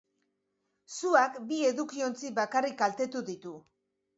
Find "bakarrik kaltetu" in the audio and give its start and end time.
2.41-3.25